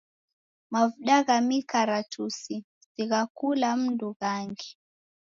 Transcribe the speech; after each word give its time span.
Mavuda 0.71 1.17
gha 1.25 1.37
mikaratusi 1.47 2.55
si 2.91 3.01
gha 3.09 3.21
kula 3.37 3.69
mndu 3.81 4.09
ghangi. 4.19 4.69